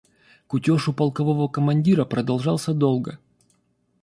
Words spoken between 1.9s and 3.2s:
продолжался долго.